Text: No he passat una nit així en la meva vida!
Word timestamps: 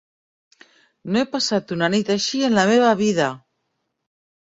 No 1.11 1.21
he 1.21 1.27
passat 1.35 1.75
una 1.77 1.91
nit 1.97 2.11
així 2.17 2.43
en 2.51 2.59
la 2.61 2.67
meva 2.73 2.91
vida! 3.07 3.33